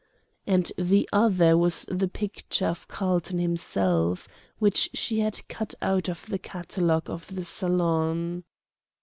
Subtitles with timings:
[0.47, 4.27] And the other was the picture of Carlton himself,
[4.57, 8.43] which she had cut out of the catalogue of the Salon.